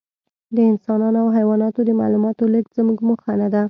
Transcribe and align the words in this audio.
د 0.55 0.57
انسانانو 0.71 1.17
او 1.23 1.27
حیواناتو 1.37 1.79
د 1.85 1.91
معلوماتو 1.99 2.43
لېږد 2.53 2.73
زموږ 2.79 2.97
موخه 3.07 3.31
نهده. 3.41 3.59